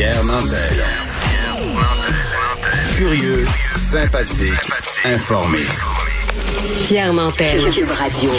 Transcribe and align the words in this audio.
Pierre 0.00 0.24
Nantel. 0.24 0.82
Curieux, 2.96 3.44
sympathique, 3.76 4.72
informé. 5.04 5.58
Pierre 6.86 7.12
Nantel. 7.12 7.60
Cube 7.70 7.90
Radio. 7.90 8.30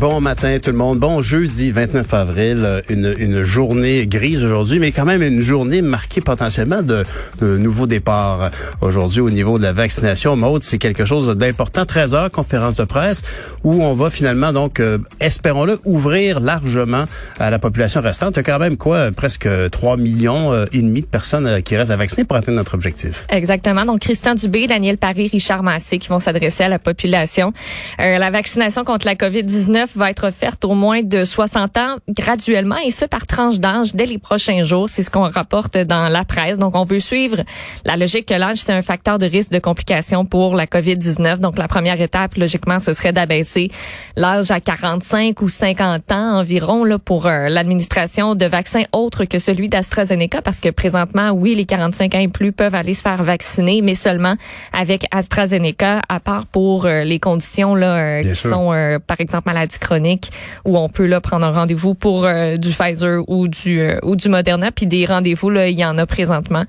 Bon 0.00 0.18
matin 0.18 0.58
tout 0.62 0.70
le 0.70 0.78
monde. 0.78 0.98
Bon 0.98 1.20
jeudi 1.20 1.72
29 1.72 2.14
avril, 2.14 2.62
euh, 2.64 2.80
une, 2.88 3.14
une 3.18 3.42
journée 3.42 4.06
grise 4.06 4.42
aujourd'hui, 4.42 4.78
mais 4.78 4.92
quand 4.92 5.04
même 5.04 5.22
une 5.22 5.42
journée 5.42 5.82
marquée 5.82 6.22
potentiellement 6.22 6.80
de, 6.80 7.04
de 7.42 7.58
nouveaux 7.58 7.86
départs. 7.86 8.50
Aujourd'hui 8.80 9.20
au 9.20 9.28
niveau 9.28 9.58
de 9.58 9.62
la 9.62 9.74
vaccination, 9.74 10.36
Maude, 10.36 10.62
c'est 10.62 10.78
quelque 10.78 11.04
chose 11.04 11.28
d'important. 11.36 11.84
13 11.84 12.14
heures, 12.14 12.30
conférence 12.30 12.76
de 12.76 12.84
presse, 12.84 13.20
où 13.62 13.82
on 13.82 13.92
va 13.92 14.08
finalement 14.08 14.54
donc, 14.54 14.80
euh, 14.80 14.96
espérons-le, 15.20 15.78
ouvrir 15.84 16.40
largement 16.40 17.04
à 17.38 17.50
la 17.50 17.58
population 17.58 18.00
restante. 18.00 18.36
Il 18.36 18.38
y 18.38 18.40
a 18.40 18.44
quand 18.44 18.58
même 18.58 18.78
quoi, 18.78 19.12
presque 19.12 19.50
3 19.70 19.98
millions 19.98 20.50
euh, 20.50 20.64
et 20.72 20.80
demi 20.80 21.02
de 21.02 21.08
personnes 21.08 21.62
qui 21.62 21.76
restent 21.76 21.90
à 21.90 21.98
vacciner 21.98 22.24
pour 22.24 22.38
atteindre 22.38 22.56
notre 22.56 22.72
objectif. 22.72 23.26
Exactement. 23.28 23.84
Donc 23.84 24.00
Christian 24.00 24.34
Dubé, 24.34 24.66
Daniel 24.66 24.96
Paris, 24.96 25.28
Richard 25.30 25.62
Massé 25.62 25.98
qui 25.98 26.08
vont 26.08 26.20
s'adresser 26.20 26.64
à 26.64 26.70
la 26.70 26.78
population. 26.78 27.52
la 27.98 28.30
vaccination 28.30 28.82
contre 28.84 29.04
la 29.04 29.14
COVID-19 29.14 29.89
va 29.96 30.10
être 30.10 30.28
offerte 30.28 30.64
aux 30.64 30.74
moins 30.74 31.02
de 31.02 31.24
60 31.24 31.76
ans 31.76 31.96
graduellement 32.08 32.76
et 32.84 32.90
ce 32.90 33.04
par 33.04 33.26
tranche 33.26 33.58
d'âge 33.58 33.94
dès 33.94 34.06
les 34.06 34.18
prochains 34.18 34.64
jours. 34.64 34.88
C'est 34.88 35.02
ce 35.02 35.10
qu'on 35.10 35.28
rapporte 35.28 35.76
dans 35.76 36.08
la 36.08 36.24
presse. 36.24 36.58
Donc, 36.58 36.76
on 36.76 36.84
veut 36.84 37.00
suivre 37.00 37.38
la 37.84 37.96
logique 37.96 38.26
que 38.26 38.34
l'âge, 38.34 38.58
c'est 38.58 38.72
un 38.72 38.82
facteur 38.82 39.18
de 39.18 39.26
risque 39.26 39.50
de 39.50 39.58
complications 39.58 40.24
pour 40.24 40.54
la 40.54 40.66
COVID-19. 40.66 41.38
Donc, 41.38 41.58
la 41.58 41.68
première 41.68 42.00
étape, 42.00 42.34
logiquement, 42.34 42.78
ce 42.78 42.92
serait 42.92 43.12
d'abaisser 43.12 43.70
l'âge 44.16 44.50
à 44.50 44.60
45 44.60 45.40
ou 45.42 45.48
50 45.48 46.12
ans 46.12 46.38
environ 46.38 46.84
là, 46.84 46.98
pour 46.98 47.26
euh, 47.26 47.48
l'administration 47.48 48.34
de 48.34 48.46
vaccins 48.46 48.84
autres 48.92 49.24
que 49.24 49.38
celui 49.38 49.68
d'AstraZeneca 49.68 50.42
parce 50.42 50.60
que 50.60 50.68
présentement, 50.68 51.30
oui, 51.30 51.54
les 51.54 51.64
45 51.64 52.14
ans 52.14 52.18
et 52.18 52.28
plus 52.28 52.52
peuvent 52.52 52.74
aller 52.74 52.94
se 52.94 53.02
faire 53.02 53.22
vacciner, 53.22 53.82
mais 53.82 53.94
seulement 53.94 54.34
avec 54.72 55.06
AstraZeneca, 55.10 56.00
à 56.08 56.20
part 56.20 56.46
pour 56.46 56.86
euh, 56.86 57.02
les 57.04 57.18
conditions 57.18 57.74
là, 57.74 58.20
euh, 58.20 58.22
qui 58.22 58.36
sont, 58.36 58.70
par 59.06 59.20
exemple, 59.20 59.44
maladie 59.46 59.78
chronique 59.80 60.30
où 60.64 60.78
on 60.78 60.88
peut 60.88 61.06
là 61.06 61.20
prendre 61.20 61.46
un 61.46 61.52
rendez-vous 61.52 61.94
pour 61.94 62.24
euh, 62.24 62.56
du 62.56 62.70
Pfizer 62.70 63.22
ou 63.28 63.48
du 63.48 63.80
euh, 63.80 63.98
ou 64.02 64.16
du 64.16 64.28
Moderna 64.28 64.70
puis 64.70 64.86
des 64.86 65.06
rendez-vous 65.06 65.50
là 65.50 65.68
il 65.68 65.78
y 65.78 65.84
en 65.84 65.98
a 65.98 66.06
présentement. 66.06 66.64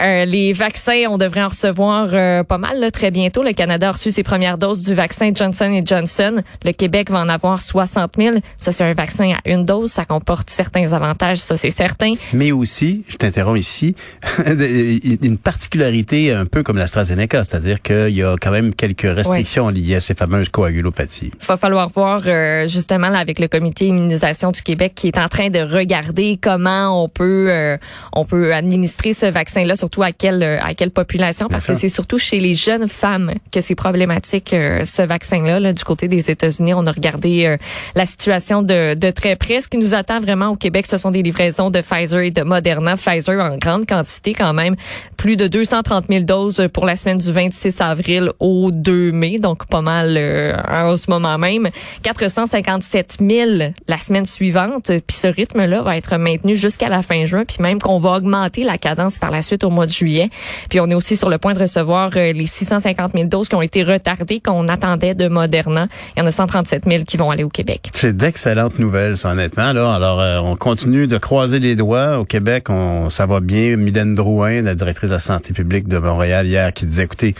Euh, 0.00 0.24
les 0.24 0.52
vaccins 0.52 1.04
on 1.08 1.18
devrait 1.18 1.42
en 1.42 1.48
recevoir 1.48 2.10
pas 2.44 2.58
mal 2.58 2.80
là, 2.80 2.90
très 2.90 3.10
bientôt. 3.10 3.42
Le 3.42 3.52
Canada 3.52 3.88
a 3.88 3.92
reçu 3.92 4.10
ses 4.10 4.22
premières 4.22 4.58
doses 4.58 4.82
du 4.82 4.94
vaccin 4.94 5.32
Johnson 5.34 5.82
Johnson. 5.84 6.42
Le 6.64 6.72
Québec 6.72 7.10
va 7.10 7.20
en 7.20 7.28
avoir 7.28 7.60
60 7.60 8.12
000. 8.16 8.36
Ça 8.56 8.72
c'est 8.72 8.84
un 8.84 8.92
vaccin 8.92 9.32
à 9.32 9.50
une 9.50 9.64
dose, 9.64 9.90
ça 9.90 10.04
comporte 10.04 10.50
certains 10.50 10.92
avantages, 10.92 11.38
ça 11.38 11.56
c'est 11.56 11.70
certain. 11.70 12.14
Mais 12.32 12.52
aussi, 12.52 13.04
je 13.08 13.16
t'interromps 13.16 13.60
ici, 13.60 13.94
une 14.46 15.38
particularité 15.38 16.32
un 16.32 16.46
peu 16.46 16.62
comme 16.62 16.78
l'AstraZeneca, 16.78 17.44
c'est-à-dire 17.44 17.82
qu'il 17.82 18.10
y 18.10 18.22
a 18.22 18.36
quand 18.40 18.50
même 18.50 18.74
quelques 18.74 19.02
restrictions 19.02 19.68
liées 19.68 19.96
à 19.96 20.00
ces 20.00 20.14
fameuses 20.14 20.48
coagulopathies. 20.48 21.32
Il 21.40 21.46
va 21.46 21.56
falloir 21.56 21.88
voir 21.88 22.22
justement 22.66 23.08
là, 23.08 23.18
avec 23.18 23.38
le 23.38 23.48
comité 23.48 23.86
immunisation 23.86 24.50
du 24.50 24.62
Québec 24.62 24.92
qui 24.94 25.08
est 25.08 25.18
en 25.18 25.28
train 25.28 25.48
de 25.50 25.60
regarder 25.60 26.38
comment 26.40 27.02
on 27.02 27.08
peut 27.08 27.46
euh, 27.50 27.76
on 28.12 28.24
peut 28.24 28.54
administrer 28.54 29.12
ce 29.12 29.26
vaccin 29.26 29.64
là 29.64 29.76
surtout 29.76 30.02
à 30.02 30.12
quelle 30.12 30.42
à 30.42 30.74
quelle 30.74 30.90
population 30.90 31.48
parce 31.48 31.66
que 31.66 31.74
c'est 31.74 31.88
surtout 31.88 32.18
chez 32.18 32.40
les 32.40 32.54
jeunes 32.54 32.88
femmes 32.88 33.34
que 33.50 33.60
c'est 33.60 33.74
problématique 33.74 34.52
euh, 34.52 34.84
ce 34.84 35.02
vaccin 35.02 35.42
là, 35.42 35.60
là, 35.60 35.72
du 35.72 35.84
côté 35.84 36.08
des 36.08 36.30
États-Unis. 36.30 36.74
On 36.74 36.86
a 36.86 36.92
regardé 36.92 37.46
euh, 37.46 37.56
la 37.94 38.06
situation 38.06 38.62
de, 38.62 38.94
de 38.94 39.10
très 39.10 39.36
près. 39.36 39.60
Ce 39.60 39.68
qui 39.68 39.78
nous 39.78 39.94
attend 39.94 40.20
vraiment 40.20 40.48
au 40.48 40.56
Québec 40.56 40.86
ce 40.86 40.98
sont 40.98 41.10
des 41.10 41.22
livraisons 41.22 41.70
de 41.70 41.80
Pfizer 41.80 42.20
et 42.20 42.30
de 42.30 42.42
Moderna. 42.42 42.96
Pfizer 42.96 43.40
en 43.40 43.56
grande 43.56 43.86
quantité 43.86 44.34
quand 44.34 44.54
même. 44.54 44.76
Plus 45.16 45.36
de 45.36 45.46
230 45.46 46.06
000 46.08 46.24
doses 46.24 46.68
pour 46.72 46.86
la 46.86 46.96
semaine 46.96 47.18
du 47.18 47.32
26 47.32 47.80
avril 47.80 48.30
au 48.40 48.70
2 48.70 49.12
mai 49.12 49.38
donc 49.38 49.66
pas 49.66 49.82
mal 49.82 50.18
en 50.68 50.96
ce 50.96 51.10
moment 51.10 51.38
même. 51.38 51.68
400 52.02 52.41
57 52.46 53.18
000 53.20 53.72
la 53.88 53.98
semaine 53.98 54.26
suivante. 54.26 54.86
Puis 54.86 55.16
ce 55.16 55.26
rythme-là 55.26 55.82
va 55.82 55.96
être 55.96 56.16
maintenu 56.16 56.56
jusqu'à 56.56 56.88
la 56.88 57.02
fin 57.02 57.24
juin, 57.24 57.44
puis 57.44 57.58
même 57.60 57.80
qu'on 57.80 57.98
va 57.98 58.16
augmenter 58.16 58.64
la 58.64 58.78
cadence 58.78 59.18
par 59.18 59.30
la 59.30 59.42
suite 59.42 59.64
au 59.64 59.70
mois 59.70 59.86
de 59.86 59.92
juillet. 59.92 60.30
Puis 60.68 60.80
on 60.80 60.86
est 60.88 60.94
aussi 60.94 61.16
sur 61.16 61.28
le 61.28 61.38
point 61.38 61.54
de 61.54 61.58
recevoir 61.58 62.10
euh, 62.16 62.32
les 62.32 62.46
650 62.46 63.12
000 63.14 63.28
doses 63.28 63.48
qui 63.48 63.54
ont 63.54 63.62
été 63.62 63.82
retardées, 63.82 64.40
qu'on 64.40 64.68
attendait 64.68 65.14
de 65.14 65.28
Moderna. 65.28 65.88
Il 66.16 66.20
y 66.20 66.22
en 66.22 66.26
a 66.26 66.30
137 66.30 66.84
000 66.88 67.04
qui 67.04 67.16
vont 67.16 67.30
aller 67.30 67.44
au 67.44 67.48
Québec. 67.48 67.90
C'est 67.92 68.16
d'excellentes 68.16 68.78
nouvelles, 68.78 69.14
honnêtement. 69.24 69.72
Là. 69.72 69.94
Alors, 69.94 70.20
euh, 70.20 70.38
on 70.38 70.56
continue 70.56 71.06
de 71.06 71.18
croiser 71.18 71.58
les 71.58 71.76
doigts. 71.76 72.18
Au 72.18 72.24
Québec, 72.24 72.70
on, 72.70 73.10
ça 73.10 73.26
va 73.26 73.40
bien. 73.40 73.76
Mylène 73.76 74.14
Drouin, 74.14 74.62
la 74.62 74.74
directrice 74.74 75.10
de 75.10 75.14
la 75.14 75.20
santé 75.20 75.52
publique 75.52 75.88
de 75.88 75.98
Montréal, 75.98 76.46
hier, 76.46 76.72
qui 76.72 76.86
disait, 76.86 77.04
écoutez, 77.04 77.34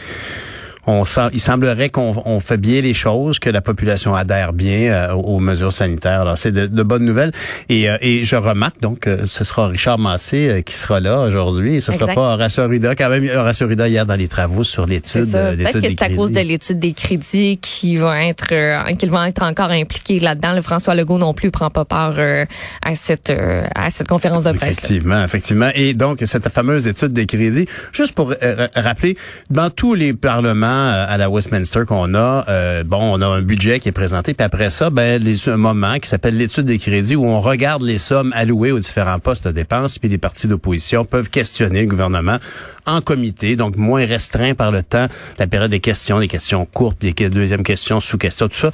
on 0.86 1.04
sent, 1.04 1.28
il 1.32 1.40
semblerait 1.40 1.90
qu'on 1.90 2.40
fait 2.40 2.56
bien 2.56 2.80
les 2.80 2.94
choses, 2.94 3.38
que 3.38 3.50
la 3.50 3.60
population 3.60 4.14
adhère 4.14 4.52
bien 4.52 4.92
euh, 4.92 5.12
aux 5.12 5.38
mesures 5.38 5.72
sanitaires. 5.72 6.22
Alors, 6.22 6.36
c'est 6.36 6.50
de, 6.50 6.82
bonnes 6.82 7.04
nouvelles. 7.04 7.30
Et, 7.68 7.88
euh, 7.88 7.96
et 8.00 8.24
je 8.24 8.34
remarque 8.34 8.80
donc 8.80 9.00
que 9.00 9.26
ce 9.26 9.44
sera 9.44 9.68
Richard 9.68 9.98
Massé 9.98 10.48
euh, 10.48 10.60
qui 10.62 10.74
sera 10.74 10.98
là 10.98 11.20
aujourd'hui. 11.20 11.76
Et 11.76 11.80
ce 11.80 11.92
sera 11.92 12.08
pas 12.08 12.34
Horacio 12.34 12.64
Arruda. 12.64 12.96
Quand 12.96 13.08
même, 13.10 13.28
Horacio 13.28 13.66
Arruda 13.66 13.88
hier 13.88 14.06
dans 14.06 14.16
les 14.16 14.26
travaux 14.26 14.64
sur 14.64 14.86
l'étude 14.86 15.24
des 15.24 15.64
crédits. 15.64 15.94
que 15.94 16.02
c'est 16.02 16.02
à 16.02 16.16
cause 16.16 16.32
de 16.32 16.40
l'étude 16.40 16.80
des 16.80 16.92
crédits 16.92 17.58
qui 17.58 17.96
vont 17.96 18.12
être 18.12 18.48
qu'ils 18.96 19.10
vont 19.10 19.24
être 19.24 19.42
encore 19.44 19.70
impliqués 19.70 20.18
là-dedans. 20.18 20.52
Le 20.52 20.62
François 20.62 20.94
Legault 20.94 21.18
non 21.18 21.32
plus 21.32 21.50
prend 21.50 21.70
pas 21.70 21.84
part 21.84 22.16
à 22.18 22.94
cette 22.94 23.32
à 23.74 23.90
cette 23.90 24.08
conférence 24.08 24.44
de 24.44 24.52
presse. 24.52 24.78
Effectivement, 24.78 25.22
effectivement. 25.22 25.70
Et 25.74 25.94
donc 25.94 26.22
cette 26.24 26.48
fameuse 26.48 26.88
étude 26.88 27.12
des 27.12 27.26
crédits, 27.26 27.66
juste 27.92 28.14
pour 28.14 28.34
rappeler, 28.74 29.16
dans 29.50 29.70
tous 29.70 29.94
les 29.94 30.12
parlements 30.12 30.71
euh, 30.71 30.71
à 30.72 31.16
la 31.16 31.30
Westminster 31.30 31.82
qu'on 31.86 32.14
a, 32.14 32.44
euh, 32.48 32.84
bon, 32.84 32.98
on 33.00 33.20
a 33.20 33.26
un 33.26 33.42
budget 33.42 33.80
qui 33.80 33.88
est 33.88 33.92
présenté, 33.92 34.34
puis 34.34 34.44
après 34.44 34.70
ça, 34.70 34.90
ben, 34.90 35.22
les, 35.22 35.48
un 35.48 35.56
moment 35.56 35.98
qui 35.98 36.08
s'appelle 36.08 36.36
l'étude 36.36 36.64
des 36.64 36.78
crédits 36.78 37.16
où 37.16 37.24
on 37.24 37.40
regarde 37.40 37.82
les 37.82 37.98
sommes 37.98 38.32
allouées 38.34 38.72
aux 38.72 38.78
différents 38.78 39.18
postes 39.18 39.46
de 39.46 39.52
dépenses, 39.52 39.98
puis 39.98 40.08
les 40.08 40.18
partis 40.18 40.48
d'opposition 40.48 41.04
peuvent 41.04 41.30
questionner 41.30 41.82
le 41.82 41.88
gouvernement 41.88 42.38
en 42.86 43.00
comité, 43.00 43.56
donc 43.56 43.76
moins 43.76 44.04
restreint 44.06 44.54
par 44.54 44.70
le 44.70 44.82
temps, 44.82 45.06
la 45.38 45.46
période 45.46 45.70
des 45.70 45.80
questions, 45.80 46.20
des 46.20 46.28
questions 46.28 46.66
courtes, 46.66 47.02
les 47.02 47.12
deuxièmes 47.12 47.62
questions, 47.62 48.00
sous-questions, 48.00 48.48
tout 48.48 48.56
ça. 48.56 48.72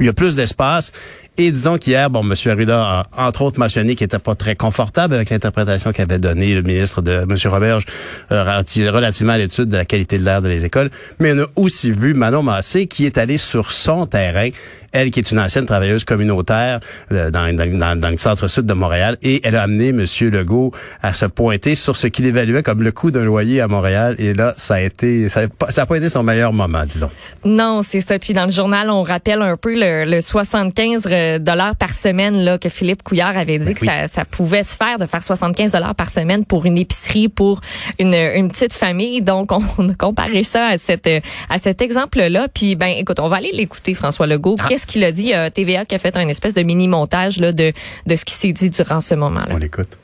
Il 0.00 0.06
y 0.06 0.08
a 0.08 0.12
plus 0.12 0.36
d'espace. 0.36 0.92
Et 1.40 1.52
disons 1.52 1.78
qu'hier, 1.78 2.10
bon, 2.10 2.28
M. 2.28 2.34
Arruda 2.50 2.82
a 2.82 3.28
entre 3.28 3.42
autres 3.42 3.60
mentionné 3.60 3.94
qu'il 3.94 4.06
n'était 4.06 4.18
pas 4.18 4.34
très 4.34 4.56
confortable 4.56 5.14
avec 5.14 5.30
l'interprétation 5.30 5.92
qu'avait 5.92 6.18
donnée 6.18 6.52
le 6.52 6.62
ministre 6.62 7.00
de 7.00 7.24
M. 7.28 7.36
Roberge 7.46 7.86
euh, 8.32 8.60
relativement 8.90 9.34
à 9.34 9.38
l'étude 9.38 9.68
de 9.68 9.76
la 9.76 9.84
qualité 9.84 10.18
de 10.18 10.24
l'air 10.24 10.42
dans 10.42 10.48
les 10.48 10.64
écoles. 10.64 10.90
Mais 11.20 11.32
on 11.34 11.44
a 11.44 11.46
aussi 11.54 11.92
vu 11.92 12.12
Manon 12.12 12.42
Massé 12.42 12.88
qui 12.88 13.06
est 13.06 13.18
allé 13.18 13.38
sur 13.38 13.70
son 13.70 14.06
terrain 14.06 14.48
elle 14.92 15.10
qui 15.10 15.20
est 15.20 15.30
une 15.30 15.38
ancienne 15.38 15.66
travailleuse 15.66 16.04
communautaire 16.04 16.80
euh, 17.12 17.30
dans, 17.30 17.54
dans, 17.54 17.98
dans, 17.98 18.08
le 18.08 18.18
centre-sud 18.18 18.66
de 18.66 18.74
Montréal, 18.74 19.16
et 19.22 19.40
elle 19.44 19.56
a 19.56 19.62
amené 19.62 19.88
M. 19.88 20.04
Legault 20.30 20.72
à 21.02 21.12
se 21.12 21.26
pointer 21.26 21.74
sur 21.74 21.96
ce 21.96 22.06
qu'il 22.06 22.26
évaluait 22.26 22.62
comme 22.62 22.82
le 22.82 22.92
coût 22.92 23.10
d'un 23.10 23.24
loyer 23.24 23.60
à 23.60 23.68
Montréal. 23.68 24.14
Et 24.18 24.34
là, 24.34 24.54
ça 24.56 24.74
a 24.74 24.80
été, 24.80 25.28
ça 25.28 25.46
n'a 25.76 25.86
pas 25.86 25.96
été 25.96 26.08
son 26.08 26.22
meilleur 26.22 26.52
moment, 26.52 26.84
disons. 26.84 27.10
Non, 27.44 27.82
c'est 27.82 28.00
ça. 28.00 28.18
Puis 28.18 28.32
dans 28.32 28.46
le 28.46 28.50
journal, 28.50 28.90
on 28.90 29.02
rappelle 29.02 29.42
un 29.42 29.56
peu 29.56 29.74
le, 29.74 30.20
75 30.20 31.06
euh, 31.06 31.38
dollars 31.38 31.76
par 31.76 31.94
semaine 31.94 32.36
là 32.38 32.58
que 32.58 32.68
Philippe 32.68 33.02
Couillard 33.02 33.36
avait 33.36 33.58
dit 33.58 33.66
ben 33.66 33.74
que 33.74 33.84
ça, 33.84 34.06
ça, 34.08 34.24
pouvait 34.24 34.62
se 34.62 34.76
faire 34.76 34.98
de 34.98 35.06
faire 35.06 35.22
75 35.22 35.72
dollars 35.72 35.94
par 35.94 36.10
semaine 36.10 36.44
pour 36.44 36.66
une 36.66 36.76
épicerie 36.76 37.28
pour 37.28 37.60
une, 37.98 38.14
une 38.14 38.48
petite 38.48 38.74
famille. 38.74 39.22
Donc 39.22 39.52
on, 39.52 39.88
a 39.88 39.94
comparé 39.94 40.42
ça 40.42 40.66
à 40.66 40.78
cette 40.78 41.08
à 41.48 41.58
cet 41.58 41.82
exemple-là. 41.82 42.48
Puis 42.52 42.74
ben 42.74 42.88
écoute, 42.96 43.20
on 43.20 43.28
va 43.28 43.36
aller 43.36 43.52
l'écouter 43.52 43.94
François 43.94 44.26
Legault. 44.26 44.56
Ah 44.58 44.77
ce 44.78 44.86
qu'il 44.86 45.04
a 45.04 45.12
dit. 45.12 45.34
Euh, 45.34 45.50
TVA 45.50 45.84
qui 45.84 45.94
a 45.94 45.98
fait 45.98 46.16
un 46.16 46.28
espèce 46.28 46.54
de 46.54 46.62
mini-montage 46.62 47.38
là, 47.38 47.52
de, 47.52 47.72
de 48.06 48.16
ce 48.16 48.24
qui 48.24 48.34
s'est 48.34 48.52
dit 48.52 48.70
durant 48.70 49.00
ce 49.00 49.14
moment-là. 49.14 49.48
On 49.50 49.58
l'écoute. 49.58 49.96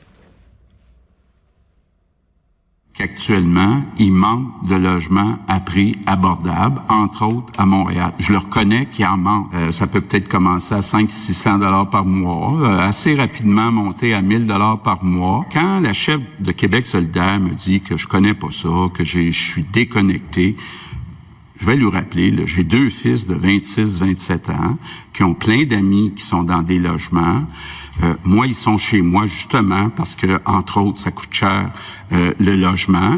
qu'actuellement, 2.97 3.83
il 3.99 4.11
manque 4.11 4.67
de 4.67 4.75
logements 4.75 5.37
à 5.47 5.59
prix 5.59 5.97
abordable, 6.05 6.81
entre 6.89 7.25
autres 7.25 7.51
à 7.57 7.65
Montréal. 7.65 8.13
Je 8.19 8.31
le 8.31 8.39
reconnais 8.39 8.87
qu'il 8.87 9.05
en 9.05 9.17
manque. 9.17 9.47
Euh, 9.53 9.71
ça 9.71 9.87
peut 9.87 10.01
peut-être 10.01 10.29
commencer 10.29 10.73
à 10.75 10.79
500-600 10.79 11.59
dollars 11.59 11.89
par 11.89 12.05
mois, 12.05 12.53
euh, 12.61 12.79
assez 12.79 13.15
rapidement 13.15 13.71
monter 13.71 14.13
à 14.13 14.21
1000 14.21 14.45
dollars 14.45 14.81
par 14.81 15.03
mois. 15.03 15.45
Quand 15.51 15.81
la 15.81 15.93
chef 15.93 16.21
de 16.39 16.51
Québec 16.51 16.85
solidaire 16.85 17.39
me 17.39 17.53
dit 17.53 17.81
que 17.81 17.97
je 17.97 18.07
connais 18.07 18.33
pas 18.33 18.51
ça, 18.51 18.69
que 18.93 19.03
je 19.03 19.29
suis 19.29 19.63
déconnecté, 19.63 20.55
je 21.57 21.65
vais 21.65 21.75
lui 21.75 21.89
rappeler, 21.89 22.33
j'ai 22.45 22.63
deux 22.63 22.89
fils 22.89 23.27
de 23.27 23.35
26-27 23.35 24.51
ans 24.51 24.77
qui 25.13 25.23
ont 25.23 25.33
plein 25.33 25.65
d'amis 25.65 26.13
qui 26.15 26.23
sont 26.23 26.43
dans 26.43 26.61
des 26.61 26.79
logements. 26.79 27.43
Euh, 28.03 28.13
moi, 28.23 28.47
ils 28.47 28.55
sont 28.55 28.77
chez 28.77 29.01
moi 29.01 29.25
justement 29.25 29.89
parce 29.89 30.15
que, 30.15 30.39
entre 30.45 30.81
autres, 30.81 30.99
ça 30.99 31.11
coûte 31.11 31.29
cher 31.31 31.71
euh, 32.11 32.33
le 32.39 32.55
logement. 32.55 33.17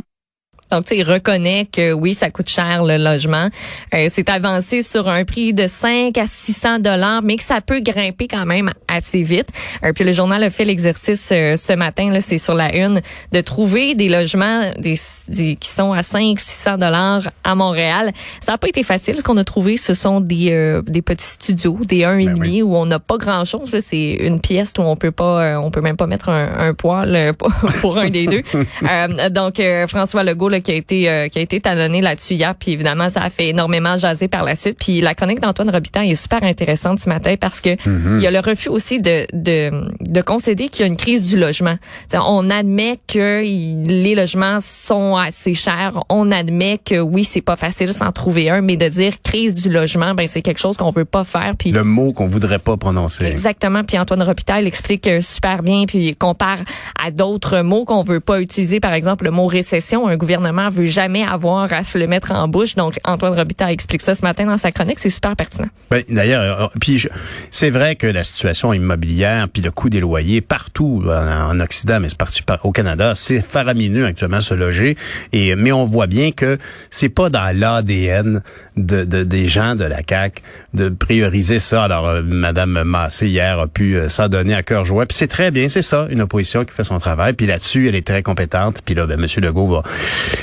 Donc, 0.72 0.86
tu 0.86 0.90
sais, 0.90 0.98
il 0.98 1.04
reconnaît 1.04 1.68
que 1.72 1.94
oui, 1.94 2.14
ça 2.14 2.30
coûte 2.30 2.50
cher 2.50 2.84
le 2.84 2.98
logement. 2.98 3.50
Euh, 3.94 4.08
c'est 4.12 4.30
avancé 4.30 4.82
sur 4.82 5.08
un 5.08 5.24
prix 5.26 5.54
de 5.54 5.68
5 5.68 6.18
à 6.18 6.26
600 6.26 6.80
dollars, 6.80 7.22
mais 7.22 7.38
que 7.38 7.44
ça 7.44 7.62
peut 7.62 7.80
grimper 7.80 8.28
quand 8.28 8.46
même 8.46 8.72
assez 8.88 9.24
vite. 9.24 9.50
Euh, 9.84 9.94
puis 9.94 10.04
le 10.04 10.14
journal 10.14 10.44
a 10.44 10.50
fait 10.50 10.66
l'exercice 10.66 11.30
euh, 11.32 11.56
ce 11.56 11.74
matin, 11.74 12.12
là, 12.12 12.22
c'est 12.22 12.38
sur 12.38 12.54
la 12.54 12.76
une, 12.76 13.02
de 13.32 13.42
trouver 13.42 13.96
des 13.96 14.10
logements 14.10 14.72
des, 14.78 14.96
qui 14.96 15.70
sont 15.70 15.94
à 15.94 16.04
5 16.04 16.40
600 16.40 16.78
dollars 16.78 17.30
à 17.44 17.56
Montréal. 17.56 18.12
Ça 18.42 18.54
n'a 18.54 18.58
pas 18.58 18.68
été 18.68 18.84
facile. 18.84 19.16
Ce 19.18 19.22
qu'on 19.22 19.38
a 19.38 19.44
trouvé, 19.44 19.78
ce 19.78 19.94
sont 19.94 20.22
des, 20.22 20.52
euh, 20.52 20.82
des 20.84 21.02
petits 21.02 21.26
studios, 21.26 21.80
des 21.88 22.02
1,5 22.02 22.26
Ben 22.26 22.38
oui. 22.40 22.62
où 22.62 22.76
on 22.76 22.86
n'a 22.86 23.00
pas 23.00 23.18
grand-chose. 23.18 23.72
là. 23.72 23.82
C'est 23.82 24.14
une 24.20 24.42
pièce 24.42 24.74
où 24.78 24.82
on 24.82 24.96
peut 24.96 25.12
pas, 25.12 25.60
on 25.60 25.72
peut 25.72 25.82
même 25.82 25.98
pas 25.98 26.08
mettre 26.08 26.30
un, 26.30 26.52
un 26.60 26.74
poêle 26.74 27.16
euh, 27.16 27.34
pour 27.82 27.98
un 27.98 28.10
des 28.10 28.26
deux. 28.26 28.44
Euh, 28.88 29.30
donc, 29.30 29.60
euh, 29.60 29.88
François 29.88 30.24
Legault, 30.24 30.50
là, 30.58 30.62
qui 30.62 30.72
a 30.72 30.76
été 30.76 31.10
euh, 31.10 31.28
qui 31.28 31.40
a 31.40 31.42
été 31.42 31.60
talonné 31.62 32.02
là-dessus 32.02 32.34
hier, 32.34 32.56
puis 32.56 32.72
évidemment, 32.72 33.10
ça 33.10 33.22
a 33.22 33.30
fait 33.30 33.50
énormément 33.50 33.98
jaser 33.98 34.28
par 34.28 34.44
la 34.44 34.56
suite. 34.56 34.78
Puis 34.80 35.02
la 35.02 35.16
chronique 35.16 35.40
d'Antoine 35.40 35.70
Robitaille 35.70 36.12
est 36.12 36.16
super 36.16 36.44
intéressante 36.44 37.00
ce 37.00 37.10
matin 37.10 37.36
parce 37.40 37.62
que 37.62 37.70
il 37.86 38.22
y 38.22 38.28
a 38.28 38.32
le 38.32 38.40
refus 38.40 38.70
aussi 38.70 39.02
de 39.02 39.26
de, 39.34 39.72
de 40.02 40.22
concéder 40.22 40.70
qu'il 40.70 40.82
y 40.82 40.84
a 40.84 40.88
une 40.88 40.98
crise 40.98 41.22
du 41.22 41.38
logement. 41.38 41.78
On 42.14 42.50
admet 42.50 43.00
que 43.08 43.42
les 43.42 44.16
logements 44.16 44.60
sont 44.62 45.16
assez 45.16 45.54
chers. 45.54 46.04
On 46.10 46.32
admet 46.32 46.80
que 46.84 47.00
oui, 47.00 47.24
c'est 47.24 47.42
pas 47.42 47.56
facile 47.56 47.94
s'en 47.94 48.12
trouver 48.12 48.50
un, 48.50 48.62
mais 48.62 48.78
de 48.78 48.88
dire 48.88 49.14
crise 49.24 49.54
du 49.54 49.70
logement, 49.70 50.14
ben 50.14 50.28
c'est 50.28 50.42
quelque 50.42 50.60
chose 50.60 50.78
qu'on 50.78 50.92
veut 50.92 51.06
pas 51.06 51.24
faire. 51.24 51.54
Puis 51.58 51.72
Le 51.72 51.84
mot 51.84 52.14
qu'on 52.14 52.26
voudrait 52.28 52.60
pas 52.60 52.78
prononcer. 52.78 53.26
Exactement. 53.26 53.84
Puis 53.84 53.98
Antoine 53.98 54.24
Robitaille 54.24 54.64
l'explique 54.64 55.08
euh, 55.08 55.22
super 55.22 55.64
bien, 55.64 55.86
puis 55.86 56.10
il 56.10 56.16
compare 56.16 56.60
à 57.04 57.12
d'autres 57.12 57.62
mots 57.62 57.86
qu'on 57.86 58.04
veut 58.04 58.20
pas 58.20 58.42
utiliser. 58.42 58.80
Par 58.80 58.94
exemple, 58.94 59.26
le 59.26 59.32
mot 59.32 59.46
récession. 59.46 60.08
Un 60.08 60.18
gouvernement 60.18 60.47
veut 60.70 60.86
jamais 60.86 61.24
avoir 61.24 61.72
à 61.72 61.84
se 61.84 61.98
le 61.98 62.08
mettre 62.08 62.32
en 62.32 62.48
bouche. 62.48 62.76
Donc, 62.76 63.00
Antoine 63.04 63.34
Robitaille 63.34 63.74
explique 63.74 64.02
ça 64.02 64.16
ce 64.16 64.22
matin 64.24 64.46
dans 64.46 64.58
sa 64.58 64.72
chronique. 64.72 65.00
C'est 65.00 65.10
super 65.10 65.36
pertinent. 65.36 65.68
Ben, 65.92 66.04
D'ailleurs, 66.10 66.62
euh, 66.64 66.68
puis 66.80 66.98
je- 67.00 67.10
c'est 67.52 67.70
vrai 67.70 67.96
que 67.96 68.08
la 68.08 68.24
situation 68.24 68.74
immobilière, 68.74 69.48
puis 69.52 69.62
le 69.62 69.72
coût 69.72 69.90
des 69.90 70.00
loyers 70.00 70.42
partout 70.42 71.04
en, 71.08 71.52
en 71.52 71.60
Occident, 71.60 72.00
mais 72.00 72.10
c'est 72.10 72.18
parti 72.18 72.42
par- 72.42 72.66
au 72.66 72.72
Canada, 72.72 73.14
c'est 73.16 73.42
faramineux 73.42 74.06
actuellement 74.06 74.42
se 74.42 74.54
loger. 74.54 74.98
Et 75.34 75.56
mais 75.56 75.72
on 75.72 75.86
voit 75.86 76.08
bien 76.08 76.32
que 76.32 76.58
c'est 76.90 77.10
pas 77.10 77.30
dans 77.30 77.56
l'ADN 77.58 78.42
de, 78.76 79.04
de- 79.04 79.24
des 79.24 79.48
gens 79.48 79.76
de 79.76 79.84
la 79.86 80.02
CAC 80.04 80.42
de 80.74 80.90
prioriser 80.90 81.60
ça. 81.60 81.84
Alors, 81.86 82.08
euh, 82.08 82.22
Madame 82.24 82.84
Massé 82.84 83.28
hier 83.28 83.60
a 83.60 83.68
pu 83.68 83.96
euh, 83.96 84.10
s'en 84.10 84.28
donner 84.28 84.54
à 84.54 84.64
cœur 84.64 84.86
joie. 84.86 85.06
Puis 85.06 85.18
c'est 85.18 85.28
très 85.28 85.52
bien, 85.52 85.70
c'est 85.70 85.82
ça, 85.82 86.08
une 86.10 86.22
opposition 86.22 86.64
qui 86.66 86.74
fait 86.74 86.84
son 86.84 87.00
travail. 87.00 87.34
Puis 87.34 87.48
là-dessus, 87.48 87.88
elle 87.88 87.96
est 87.96 88.06
très 88.06 88.22
compétente. 88.24 88.82
Puis 88.86 88.94
là, 88.96 89.06
ben, 89.08 89.20
Monsieur 89.20 89.42
Legault 89.42 89.68
va, 89.68 89.84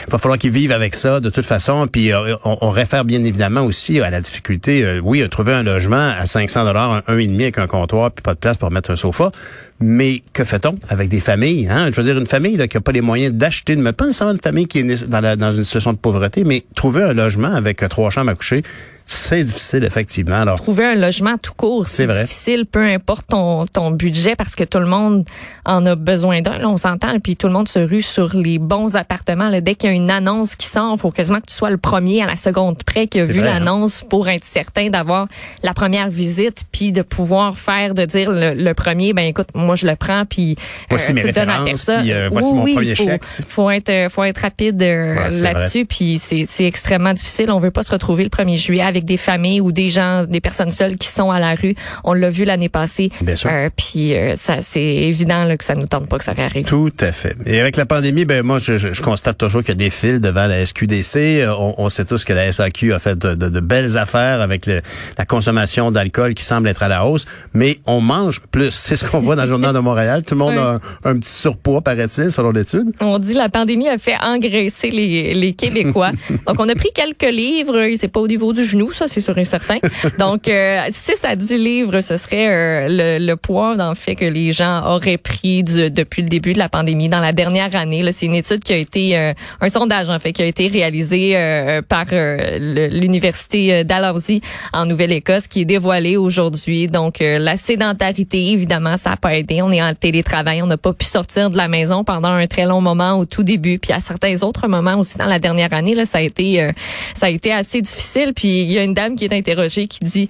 va 0.08 0.18
falloir 0.18 0.38
qu'il 0.38 0.50
vive 0.50 0.72
avec 0.72 0.94
ça 0.94 1.20
de 1.20 1.30
toute 1.30 1.46
façon. 1.46 1.86
Puis 1.86 2.12
euh, 2.12 2.36
on, 2.44 2.70
réfère 2.70 3.04
bien 3.04 3.22
évidemment 3.22 3.62
aussi 3.62 4.00
à 4.00 4.10
la 4.10 4.20
difficulté. 4.20 4.84
euh, 4.84 5.00
oui, 5.02 5.26
trouver 5.28 5.52
un 5.52 5.62
logement 5.62 6.12
à 6.18 6.26
500 6.26 6.64
dollars, 6.64 6.92
un, 6.92 7.02
un 7.06 7.18
et 7.18 7.26
demi 7.26 7.44
avec 7.44 7.58
un 7.58 7.66
comptoir, 7.66 8.10
puis 8.10 8.22
pas 8.22 8.34
de 8.34 8.38
place 8.38 8.56
pour 8.56 8.70
mettre 8.70 8.90
un 8.90 8.96
sofa. 8.96 9.30
Mais 9.80 10.22
que 10.32 10.44
fait-on 10.44 10.76
avec 10.88 11.08
des 11.08 11.20
familles 11.20 11.68
hein? 11.68 11.90
Je 11.90 12.00
veux 12.00 12.04
dire, 12.04 12.18
une 12.18 12.26
famille 12.26 12.56
qui 12.68 12.76
a 12.76 12.80
pas 12.80 12.92
les 12.92 13.00
moyens 13.00 13.34
d'acheter, 13.34 13.76
mais 13.76 13.92
pas 13.92 14.06
nécessairement 14.06 14.34
une 14.34 14.40
famille 14.40 14.66
qui 14.66 14.80
est 14.80 15.08
dans, 15.08 15.38
dans 15.38 15.52
une 15.52 15.64
situation 15.64 15.92
de 15.92 15.98
pauvreté, 15.98 16.44
mais 16.44 16.64
trouver 16.74 17.02
un 17.02 17.12
logement 17.12 17.52
avec 17.52 17.82
euh, 17.82 17.88
trois 17.88 18.10
chambres 18.10 18.30
à 18.30 18.34
coucher, 18.34 18.62
c'est 19.06 19.42
difficile 19.42 19.84
effectivement. 19.84 20.40
Alors, 20.40 20.56
Trouver 20.56 20.84
un 20.86 20.94
logement 20.94 21.36
tout 21.38 21.52
court, 21.54 21.86
C'est 21.88 22.06
difficile, 22.06 22.64
peu 22.66 22.82
importe 22.84 23.26
ton, 23.28 23.66
ton 23.66 23.90
budget, 23.90 24.34
parce 24.36 24.54
que 24.54 24.64
tout 24.64 24.78
le 24.78 24.86
monde 24.86 25.24
en 25.66 25.84
a 25.86 25.94
besoin 25.94 26.40
d'un. 26.40 26.64
On 26.64 26.76
s'entend, 26.76 27.18
puis 27.20 27.36
tout 27.36 27.46
le 27.46 27.52
monde 27.52 27.68
se 27.68 27.78
rue 27.78 28.02
sur 28.02 28.34
les 28.34 28.58
bons 28.58 28.96
appartements. 28.96 29.48
Là, 29.48 29.60
dès 29.60 29.74
qu'il 29.74 29.90
y 29.90 29.92
a 29.92 29.96
une 29.96 30.10
annonce 30.10 30.56
qui 30.56 30.66
sort, 30.66 30.94
il 30.96 31.00
faut 31.00 31.10
quasiment 31.10 31.40
que 31.40 31.46
tu 31.46 31.54
sois 31.54 31.70
le 31.70 31.76
premier 31.76 32.22
à 32.22 32.26
la 32.26 32.36
seconde 32.36 32.82
près 32.84 33.06
qui 33.06 33.20
a 33.20 33.24
vu 33.26 33.40
hein? 33.40 33.44
l'annonce 33.44 34.02
pour 34.08 34.28
être 34.28 34.44
certain 34.44 34.88
d'avoir 34.90 35.28
la 35.62 35.74
première 35.74 36.08
visite, 36.08 36.64
puis 36.72 36.92
de 36.92 37.02
pouvoir 37.02 37.58
faire, 37.58 37.94
de 37.94 38.04
dire 38.04 38.30
le, 38.30 38.54
le 38.54 38.74
premier, 38.74 39.12
ben 39.12 39.26
écoute, 39.26 39.48
moi 39.54 39.76
je 39.76 39.86
le 39.86 39.96
prends, 39.96 40.24
puis 40.24 40.56
Voici 40.90 41.12
mes 41.12 41.20
tu 41.20 41.26
le 41.28 41.32
donnes 41.32 41.50
à 41.50 41.64
personne. 41.64 42.00
puis, 42.02 42.12
euh, 42.12 42.28
voici 42.30 42.48
Oui, 42.48 42.54
mon 42.54 42.64
oui, 42.64 42.74
premier 42.74 42.94
faut, 42.94 43.04
chèque, 43.04 43.22
faut 43.48 43.70
être, 43.70 43.90
euh, 43.90 44.08
faut 44.08 44.24
être 44.24 44.38
rapide 44.38 44.82
euh, 44.82 45.14
Ouais, 45.14 45.30
là-dessus, 45.42 45.84
puis 45.84 46.18
c'est 46.18 46.44
c'est 46.46 46.64
extrêmement 46.64 47.12
difficile. 47.12 47.50
On 47.50 47.58
veut 47.58 47.70
pas 47.70 47.82
se 47.82 47.92
retrouver 47.92 48.24
le 48.24 48.30
1er 48.30 48.56
juillet 48.58 48.82
avec 48.94 49.04
des 49.04 49.16
familles 49.16 49.60
ou 49.60 49.72
des 49.72 49.90
gens, 49.90 50.24
des 50.24 50.40
personnes 50.40 50.70
seules 50.70 50.96
qui 50.96 51.08
sont 51.08 51.30
à 51.30 51.38
la 51.40 51.54
rue. 51.54 51.74
On 52.04 52.12
l'a 52.12 52.30
vu 52.30 52.44
l'année 52.44 52.68
passée. 52.68 53.10
Bien 53.20 53.36
sûr. 53.36 53.50
Euh, 53.52 53.68
puis 53.76 54.14
euh, 54.14 54.36
ça, 54.36 54.56
c'est 54.62 54.82
évident 54.82 55.44
là, 55.44 55.56
que 55.56 55.64
ça 55.64 55.74
nous 55.74 55.86
tente 55.86 56.08
pas 56.08 56.18
que 56.18 56.24
ça 56.24 56.32
réarrive. 56.32 56.66
Tout 56.66 56.92
à 57.00 57.12
fait. 57.12 57.36
Et 57.46 57.60
avec 57.60 57.76
la 57.76 57.86
pandémie, 57.86 58.24
ben 58.24 58.42
moi, 58.44 58.58
je, 58.58 58.78
je- 58.78 58.92
je 58.92 59.02
constate 59.02 59.38
toujours 59.38 59.62
qu'il 59.62 59.70
y 59.70 59.72
a 59.72 59.74
des 59.84 59.90
fils 59.90 60.20
devant 60.20 60.46
la 60.46 60.64
SQDC. 60.64 61.16
Euh, 61.42 61.54
On, 61.58 61.74
on 61.78 61.88
sait 61.88 62.04
tous 62.04 62.24
que 62.24 62.32
la 62.32 62.50
SAQ 62.52 62.92
a 62.92 62.98
fait 62.98 63.18
de, 63.18 63.34
de- 63.34 63.48
de 63.48 63.60
belles 63.60 63.96
affaires 63.96 64.40
avec 64.40 64.66
le- 64.66 64.80
la 65.18 65.24
consommation 65.24 65.90
d'alcool 65.90 66.34
qui 66.34 66.44
semble 66.44 66.68
être 66.68 66.82
à 66.82 66.88
la 66.88 67.04
hausse, 67.06 67.24
mais 67.52 67.78
on 67.86 68.00
mange 68.00 68.40
plus. 68.50 68.70
C'est 68.70 68.96
ce 68.96 69.04
qu'on 69.04 69.20
voit 69.20 69.36
dans 69.36 69.42
le 69.42 69.48
journal 69.48 69.74
de 69.74 69.78
Montréal. 69.80 70.22
Tout 70.26 70.34
le 70.34 70.38
monde 70.38 70.56
a 70.58 70.74
un, 71.04 71.10
un 71.10 71.18
petit 71.18 71.30
surpoids, 71.32 71.80
paraît-il, 71.82 72.30
selon 72.30 72.50
l'étude. 72.50 72.92
On 73.00 73.18
dit 73.18 73.34
la 73.34 73.48
pandémie 73.48 73.88
a 73.88 73.98
fait 73.98 74.16
engraisser 74.22 74.90
les, 74.90 75.34
les 75.34 75.52
Québécois. 75.54 76.12
Donc, 76.46 76.56
on 76.58 76.68
a 76.68 76.74
pris 76.74 76.90
quelques 76.94 77.30
livres. 77.30 77.88
C'est 77.96 78.08
pas 78.08 78.20
au 78.20 78.28
niveau 78.28 78.52
du 78.52 78.64
genou, 78.64 78.83
ça, 78.92 79.08
c'est 79.08 79.20
sûr 79.20 79.36
et 79.38 79.44
certain. 79.44 79.78
Donc, 80.18 80.48
euh, 80.48 80.80
6 80.90 81.24
à 81.24 81.36
10 81.36 81.56
livres, 81.58 82.00
ce 82.00 82.16
serait 82.16 82.48
euh, 82.48 82.86
le, 83.18 83.24
le 83.26 83.36
poids, 83.36 83.76
en 83.78 83.94
fait, 83.94 84.14
que 84.16 84.24
les 84.24 84.52
gens 84.52 84.82
auraient 84.86 85.18
pris 85.18 85.62
du- 85.62 85.90
depuis 85.90 86.22
le 86.22 86.28
début 86.28 86.52
de 86.52 86.58
la 86.58 86.68
pandémie 86.68 87.08
dans 87.08 87.20
la 87.20 87.32
dernière 87.32 87.74
année. 87.76 88.02
Là, 88.02 88.12
C'est 88.12 88.26
une 88.26 88.34
étude 88.34 88.62
qui 88.62 88.72
a 88.72 88.76
été, 88.76 89.16
euh, 89.18 89.32
un 89.60 89.68
sondage, 89.70 90.10
en 90.10 90.18
fait, 90.18 90.32
qui 90.32 90.42
a 90.42 90.46
été 90.46 90.68
réalisé 90.68 91.36
euh, 91.36 91.82
par 91.82 92.06
euh, 92.12 92.58
le- 92.60 92.88
l'Université 92.88 93.72
euh, 93.74 93.84
Dalhousie 93.84 94.40
en 94.72 94.86
Nouvelle-Écosse, 94.86 95.46
qui 95.46 95.62
est 95.62 95.64
dévoilé 95.64 96.16
aujourd'hui. 96.16 96.86
Donc, 96.88 97.20
euh, 97.20 97.38
la 97.38 97.56
sédentarité, 97.56 98.52
évidemment, 98.52 98.96
ça 98.96 99.10
n'a 99.10 99.16
pas 99.16 99.36
aidé. 99.36 99.62
On 99.62 99.70
est 99.70 99.82
en 99.82 99.94
télétravail. 99.94 100.62
On 100.62 100.66
n'a 100.66 100.76
pas 100.76 100.92
pu 100.92 101.04
sortir 101.04 101.50
de 101.50 101.56
la 101.56 101.68
maison 101.68 102.04
pendant 102.04 102.28
un 102.30 102.46
très 102.46 102.64
long 102.64 102.80
moment 102.80 103.14
au 103.18 103.24
tout 103.24 103.42
début. 103.42 103.78
Puis 103.78 103.92
à 103.92 104.00
certains 104.00 104.42
autres 104.42 104.66
moments 104.68 104.96
aussi 104.98 105.18
dans 105.18 105.26
la 105.26 105.38
dernière 105.38 105.72
année, 105.72 105.94
là, 105.94 106.06
ça 106.06 106.18
a 106.18 106.20
été, 106.20 106.62
euh, 106.62 106.72
ça 107.14 107.26
a 107.26 107.30
été 107.30 107.52
assez 107.52 107.80
difficile. 107.82 108.32
Puis 108.34 108.73
y 108.74 108.78
a 108.78 108.84
une 108.84 108.94
dame 108.94 109.16
qui 109.16 109.24
est 109.24 109.32
interrogée 109.32 109.86
qui 109.86 110.00
dit, 110.00 110.28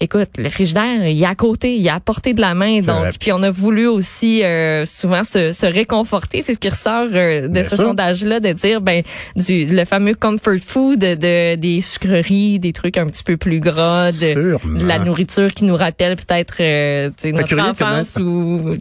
écoute, 0.00 0.28
le 0.36 0.48
frigidaire, 0.48 1.06
il 1.06 1.22
est 1.22 1.26
à 1.26 1.34
côté, 1.34 1.76
il 1.76 1.86
est 1.86 1.90
à 1.90 2.00
portée 2.00 2.34
de 2.34 2.40
la 2.40 2.54
main. 2.54 2.80
Donc, 2.80 3.06
puis 3.18 3.32
on 3.32 3.42
a 3.42 3.50
voulu 3.50 3.86
aussi 3.86 4.42
euh, 4.42 4.84
souvent 4.86 5.24
se, 5.24 5.52
se 5.52 5.66
réconforter. 5.66 6.42
C'est 6.42 6.54
ce 6.54 6.58
qui 6.58 6.68
ressort 6.68 7.08
euh, 7.12 7.42
de 7.42 7.48
Bien 7.48 7.64
ce 7.64 7.76
sondage-là, 7.76 8.40
de 8.40 8.52
dire, 8.52 8.80
ben, 8.80 9.02
du 9.36 9.66
le 9.66 9.84
fameux 9.84 10.14
comfort 10.14 10.58
food, 10.64 10.98
de, 11.00 11.56
des 11.56 11.80
sucreries, 11.80 12.58
des 12.58 12.72
trucs 12.72 12.96
un 12.96 13.06
petit 13.06 13.22
peu 13.22 13.36
plus 13.36 13.60
gras, 13.60 14.12
de, 14.12 14.78
de 14.78 14.86
la 14.86 14.98
nourriture 14.98 15.52
qui 15.52 15.64
nous 15.64 15.76
rappelle 15.76 16.16
peut-être 16.16 16.56
euh, 16.60 17.10
notre 17.24 17.58
enfance 17.60 18.16
ou 18.20 18.76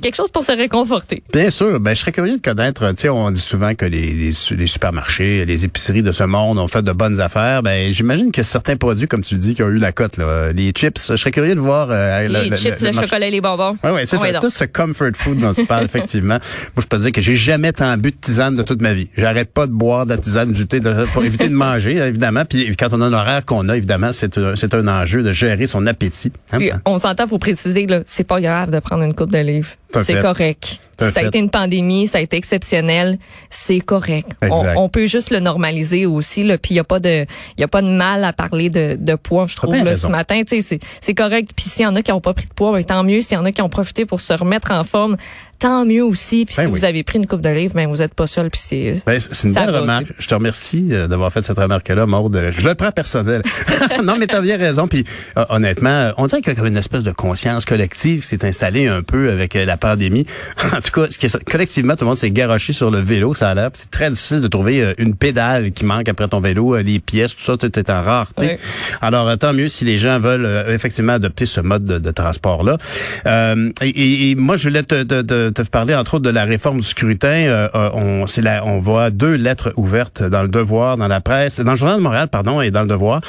quelque 0.00 0.16
chose 0.16 0.30
pour 0.30 0.44
se 0.44 0.52
réconforter. 0.52 1.22
Bien 1.32 1.50
sûr. 1.50 1.80
Ben, 1.80 1.94
je 1.94 2.00
serais 2.00 2.12
curieux 2.12 2.36
de 2.36 2.42
connaître. 2.42 2.88
Tu 2.90 3.02
sais, 3.02 3.08
on 3.08 3.30
dit 3.30 3.40
souvent 3.40 3.74
que 3.74 3.86
les, 3.86 4.12
les, 4.12 4.30
les 4.56 4.66
supermarchés, 4.66 5.44
les 5.44 5.64
épiceries 5.64 6.02
de 6.02 6.12
ce 6.12 6.24
monde 6.24 6.58
ont 6.58 6.68
fait 6.68 6.82
de 6.82 6.92
bonnes 6.92 7.20
affaires. 7.20 7.62
Ben, 7.62 7.92
j'imagine 7.92 8.32
que 8.32 8.42
certains 8.52 8.76
produits, 8.76 9.08
comme 9.08 9.22
tu 9.22 9.34
le 9.34 9.40
dis, 9.40 9.54
qui 9.54 9.62
ont 9.62 9.68
eu 9.68 9.78
la 9.78 9.92
cote, 9.92 10.16
là, 10.18 10.52
les 10.52 10.70
chips. 10.70 11.10
Je 11.10 11.16
serais 11.16 11.30
curieux 11.30 11.54
de 11.54 11.60
voir 11.60 11.88
euh, 11.90 12.28
les 12.28 12.54
chips, 12.54 12.80
le, 12.82 12.92
chocolat 12.92 13.26
et 13.26 13.30
les 13.30 13.40
bonbons. 13.40 13.76
Oui, 13.82 13.90
ouais, 13.90 14.06
c'est 14.06 14.18
ça. 14.18 14.38
Tout 14.38 14.50
ce 14.50 14.64
comfort 14.64 15.10
food 15.14 15.40
dont 15.40 15.54
tu 15.54 15.64
parles, 15.64 15.84
effectivement. 15.92 16.38
Moi, 16.76 16.82
je 16.82 16.86
peux 16.86 16.98
te 16.98 17.02
dire 17.02 17.12
que 17.12 17.20
j'ai 17.20 17.36
jamais 17.36 17.72
tant 17.72 17.96
bu 17.96 18.10
de 18.12 18.16
tisane 18.16 18.54
de 18.54 18.62
toute 18.62 18.82
ma 18.82 18.92
vie. 18.92 19.08
J'arrête 19.16 19.52
pas 19.52 19.66
de 19.66 19.72
boire 19.72 20.04
de 20.04 20.10
la 20.10 20.18
tisane 20.18 20.52
du 20.52 20.66
thé 20.66 20.80
de- 20.80 21.06
pour 21.12 21.24
éviter 21.24 21.48
de 21.48 21.54
manger, 21.54 21.96
évidemment. 21.96 22.44
Puis 22.44 22.74
quand 22.76 22.88
on 22.92 23.00
a 23.00 23.08
l'horaire 23.08 23.44
qu'on 23.44 23.68
a, 23.68 23.76
évidemment, 23.76 24.12
c'est 24.12 24.36
un, 24.38 24.54
c'est 24.56 24.74
un 24.74 24.86
enjeu 24.86 25.22
de 25.22 25.32
gérer 25.32 25.66
son 25.66 25.86
appétit. 25.86 26.32
Hein? 26.52 26.58
Puis, 26.58 26.70
on 26.84 26.98
s'entend, 26.98 27.26
faut 27.26 27.38
préciser 27.38 27.86
là, 27.86 28.02
c'est 28.06 28.26
pas 28.26 28.40
grave 28.40 28.70
de 28.70 28.78
prendre 28.80 29.02
une 29.02 29.14
coupe 29.14 29.32
de 29.32 29.38
livres. 29.38 29.70
C'est 30.02 30.20
correct. 30.20 30.80
Ça 30.98 31.06
a 31.06 31.10
fait. 31.10 31.26
été 31.26 31.38
une 31.38 31.50
pandémie, 31.50 32.06
ça 32.06 32.18
a 32.18 32.20
été 32.20 32.36
exceptionnel, 32.36 33.18
c'est 33.50 33.80
correct. 33.80 34.30
On, 34.50 34.88
peut 34.88 35.06
juste 35.06 35.30
le 35.30 35.40
normaliser 35.40 36.06
aussi 36.06 36.44
là, 36.44 36.58
puis 36.58 36.74
il 36.74 36.76
y 36.76 36.80
a 36.80 36.84
pas 36.84 37.00
de 37.00 37.26
y 37.58 37.62
a 37.62 37.68
pas 37.68 37.82
de 37.82 37.88
mal 37.88 38.24
à 38.24 38.32
parler 38.32 38.70
de, 38.70 38.96
de 39.00 39.14
poids, 39.14 39.46
je 39.48 39.56
trouve 39.56 39.74
là, 39.74 39.82
raison. 39.82 40.08
ce 40.08 40.12
matin, 40.12 40.42
tu 40.44 40.60
sais 40.62 40.78
c'est 41.00 41.14
correct. 41.14 41.50
Puis 41.56 41.68
s'il 41.68 41.82
y 41.82 41.86
en 41.86 41.94
a 41.96 42.02
qui 42.02 42.12
ont 42.12 42.20
pas 42.20 42.34
pris 42.34 42.46
de 42.46 42.54
poids, 42.54 42.72
ben, 42.72 42.84
tant 42.84 43.02
mieux, 43.02 43.20
s'il 43.20 43.32
y 43.32 43.36
en 43.36 43.44
a 43.44 43.52
qui 43.52 43.62
ont 43.62 43.68
profité 43.68 44.06
pour 44.06 44.20
se 44.20 44.32
remettre 44.32 44.70
en 44.70 44.84
forme, 44.84 45.16
tant 45.62 45.84
mieux 45.86 46.04
aussi. 46.04 46.44
Puis 46.44 46.56
Ben 46.56 46.64
si 46.64 46.68
oui. 46.68 46.78
vous 46.80 46.84
avez 46.84 47.02
pris 47.04 47.18
une 47.18 47.26
coupe 47.26 47.40
de 47.40 47.48
livres, 47.48 47.74
ben 47.74 47.88
vous 47.88 48.02
êtes 48.02 48.14
pas 48.14 48.26
seul 48.26 48.50
puis 48.50 48.60
c'est 48.62 49.02
Ben, 49.06 49.18
c'est 49.20 49.46
une 49.48 49.54
belle 49.54 49.70
va, 49.70 49.80
remarque. 49.80 50.06
Je 50.18 50.26
te 50.26 50.34
remercie 50.34 50.88
euh, 50.90 51.06
d'avoir 51.06 51.32
fait 51.32 51.42
cette 51.42 51.58
remarque-là, 51.58 52.04
Maude. 52.06 52.34
Euh, 52.36 52.50
Je 52.52 52.66
le 52.66 52.74
prends 52.74 52.90
personnel. 52.90 53.42
non, 54.04 54.16
mais 54.18 54.26
tu 54.26 54.34
as 54.34 54.40
bien 54.40 54.56
raison. 54.56 54.88
Puis 54.88 55.04
euh, 55.38 55.44
honnêtement, 55.48 56.10
on 56.18 56.26
dirait 56.26 56.40
qu'il 56.42 56.52
y 56.52 56.56
a 56.56 56.58
comme 56.58 56.66
une 56.66 56.76
espèce 56.76 57.02
de 57.04 57.12
conscience 57.12 57.64
collective 57.64 58.20
qui 58.22 58.26
s'est 58.26 58.44
installée 58.44 58.88
un 58.88 59.02
peu 59.02 59.30
avec 59.30 59.54
euh, 59.56 59.64
la 59.64 59.76
pandémie. 59.76 60.26
en 60.72 60.80
tout 60.80 60.90
cas, 61.00 61.06
ce 61.10 61.16
qui 61.18 61.26
est, 61.26 61.44
collectivement, 61.50 61.94
tout 61.94 62.04
le 62.04 62.08
monde 62.08 62.18
s'est 62.18 62.30
garoché 62.32 62.72
sur 62.72 62.90
le 62.90 62.98
vélo, 63.00 63.32
ça 63.34 63.50
a 63.50 63.54
l'air. 63.54 63.70
C'est 63.74 63.90
très 63.90 64.10
difficile 64.10 64.40
de 64.40 64.48
trouver 64.48 64.82
euh, 64.82 64.94
une 64.98 65.14
pédale 65.14 65.70
qui 65.72 65.84
manque 65.84 66.08
après 66.08 66.26
ton 66.28 66.40
vélo, 66.40 66.82
des 66.82 66.98
pièces, 66.98 67.36
tout 67.36 67.42
ça, 67.42 67.56
tout 67.56 67.78
est 67.78 67.88
en 67.90 68.02
rareté. 68.02 68.58
Alors, 69.00 69.38
tant 69.38 69.52
mieux 69.52 69.68
si 69.68 69.84
les 69.84 69.98
gens 69.98 70.18
veulent 70.18 70.66
effectivement 70.68 71.12
adopter 71.14 71.46
ce 71.46 71.60
mode 71.60 71.84
de, 71.84 71.98
de 71.98 72.10
transport-là. 72.10 72.78
Euh, 73.26 73.70
et, 73.80 73.88
et- 73.88 74.30
et 74.30 74.34
moi, 74.34 74.56
je 74.56 74.68
voulais 74.68 74.82
te, 74.82 75.02
te- 75.02 75.22
te- 75.22 75.50
te 75.52 75.62
parler 75.62 75.94
entre 75.94 76.14
autres 76.14 76.24
de 76.24 76.30
la 76.30 76.44
réforme 76.44 76.80
du 76.80 76.86
scrutin. 76.86 77.28
Euh, 77.28 77.68
euh, 77.74 77.90
on, 77.94 78.24
là, 78.42 78.62
on 78.64 78.78
voit 78.80 79.10
deux 79.10 79.34
lettres 79.34 79.72
ouvertes 79.76 80.22
dans 80.22 80.42
le 80.42 80.48
Devoir, 80.48 80.96
dans 80.96 81.08
la 81.08 81.20
presse, 81.20 81.60
dans 81.60 81.72
le 81.72 81.76
Journal 81.76 81.98
de 81.98 82.02
Montréal, 82.02 82.28
pardon, 82.28 82.60
et 82.60 82.70
dans 82.70 82.82
le 82.82 82.88
Devoir, 82.88 83.20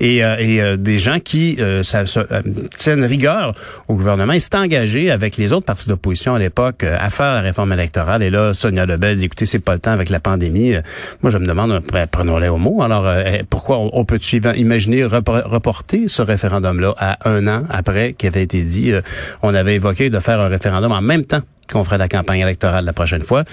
et, 0.00 0.18
et 0.18 0.76
des 0.76 0.98
gens 0.98 1.18
qui 1.18 1.58
ça, 1.82 2.06
ça, 2.06 2.24
tiennent 2.76 3.04
rigueur 3.04 3.54
au 3.88 3.94
gouvernement. 3.94 4.32
Ils 4.32 4.40
s'étaient 4.40 4.58
engagés 4.58 5.10
avec 5.10 5.36
les 5.36 5.52
autres 5.52 5.66
partis 5.66 5.88
d'opposition 5.88 6.34
à 6.34 6.38
l'époque 6.38 6.84
à 6.84 7.10
faire 7.10 7.34
la 7.34 7.40
réforme 7.40 7.72
électorale. 7.72 8.22
Et 8.22 8.30
là, 8.30 8.54
Sonia 8.54 8.86
Lebel 8.86 9.16
dit, 9.16 9.24
écoutez, 9.24 9.46
c'est 9.46 9.58
pas 9.58 9.74
le 9.74 9.80
temps 9.80 9.90
avec 9.92 10.10
la 10.10 10.20
pandémie. 10.20 10.74
Moi, 11.22 11.30
je 11.30 11.38
me 11.38 11.46
demande, 11.46 11.82
prenons-les 12.10 12.48
au 12.48 12.58
mot. 12.58 12.82
Alors, 12.82 13.06
pourquoi 13.50 13.78
on, 13.78 14.04
peut-tu 14.04 14.40
imaginer 14.56 15.04
reporter 15.04 16.08
ce 16.08 16.22
référendum-là 16.22 16.94
à 16.98 17.28
un 17.28 17.46
an 17.48 17.64
après 17.70 18.12
qu'il 18.12 18.28
avait 18.28 18.42
été 18.42 18.62
dit, 18.62 18.92
on 19.42 19.54
avait 19.54 19.76
évoqué 19.76 20.10
de 20.10 20.18
faire 20.20 20.40
un 20.40 20.48
référendum 20.48 20.92
en 20.92 21.02
même 21.02 21.24
temps? 21.24 21.42
Qu'on 21.70 21.84
ferait 21.84 21.98
la 21.98 22.08
campagne 22.08 22.40
électorale 22.40 22.84
la 22.84 22.92
prochaine 22.92 23.22
fois, 23.22 23.44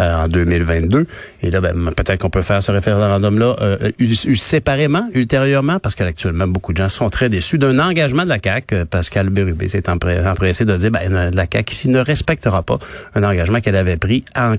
euh, 0.00 0.24
en 0.24 0.28
2022. 0.28 1.06
Et 1.42 1.50
là, 1.50 1.60
ben, 1.60 1.92
peut-être 1.96 2.18
qu'on 2.18 2.30
peut 2.30 2.42
faire 2.42 2.62
ce 2.62 2.72
référendum-là 2.72 3.56
euh, 3.60 3.90
séparément, 4.36 5.08
ultérieurement, 5.14 5.78
parce 5.78 5.94
qu'actuellement, 5.94 6.46
beaucoup 6.46 6.72
de 6.72 6.78
gens 6.78 6.88
sont 6.88 7.10
très 7.10 7.28
déçus 7.28 7.58
d'un 7.58 7.78
engagement 7.78 8.24
de 8.24 8.28
la 8.28 8.38
CAQ. 8.42 8.74
Euh, 8.74 8.84
Pascal 8.84 9.30
Bérubé 9.30 9.68
s'est 9.68 9.88
empressé 9.88 10.64
de 10.64 10.76
dire, 10.76 10.90
ben, 10.90 11.30
la 11.32 11.46
CAQ 11.50 11.72
ici 11.72 11.88
ne 11.88 12.00
respectera 12.00 12.62
pas 12.62 12.78
un 13.14 13.22
engagement 13.22 13.60
qu'elle 13.60 13.76
avait 13.76 13.96
pris 13.96 14.24
en, 14.36 14.54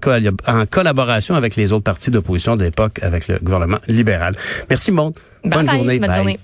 en 0.48 0.66
collaboration 0.66 1.36
avec 1.36 1.56
les 1.56 1.72
autres 1.72 1.84
partis 1.84 2.12
d'opposition 2.12 2.56
de 2.56 2.64
l'époque, 2.64 3.00
avec 3.02 3.28
le 3.28 3.40
gouvernement 3.40 3.80
libéral. 3.88 4.36
Merci, 4.70 4.92
Monde. 4.92 5.14
Bonne, 5.44 5.70
journée. 5.70 6.00
Bonne 6.00 6.16
journée. 6.16 6.40